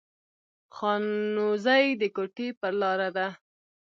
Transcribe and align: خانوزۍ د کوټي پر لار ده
خانوزۍ 0.75 1.85
د 2.01 2.03
کوټي 2.15 2.47
پر 2.59 2.73
لار 2.81 3.01
ده 3.17 3.27